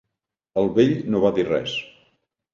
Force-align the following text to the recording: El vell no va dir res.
El 0.61 0.69
vell 0.79 0.95
no 1.17 1.21
va 1.27 1.33
dir 1.37 1.47
res. 1.51 1.77